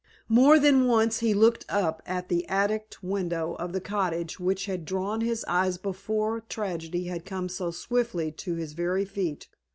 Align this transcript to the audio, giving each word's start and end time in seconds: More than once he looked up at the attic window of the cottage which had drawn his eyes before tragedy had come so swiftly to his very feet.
More 0.29 0.57
than 0.57 0.87
once 0.87 1.19
he 1.19 1.35
looked 1.35 1.63
up 1.69 2.01
at 2.07 2.27
the 2.27 2.47
attic 2.49 2.95
window 3.03 3.53
of 3.59 3.71
the 3.71 3.79
cottage 3.79 4.39
which 4.39 4.65
had 4.65 4.83
drawn 4.83 5.21
his 5.21 5.45
eyes 5.47 5.77
before 5.77 6.41
tragedy 6.49 7.03
had 7.03 7.23
come 7.23 7.47
so 7.47 7.69
swiftly 7.69 8.31
to 8.31 8.55
his 8.55 8.73
very 8.73 9.05
feet. 9.05 9.47